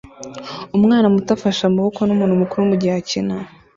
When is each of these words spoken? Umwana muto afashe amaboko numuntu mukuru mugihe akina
Umwana 0.77 1.07
muto 1.13 1.29
afashe 1.37 1.61
amaboko 1.65 1.99
numuntu 2.03 2.39
mukuru 2.41 2.69
mugihe 2.69 2.93
akina 3.01 3.35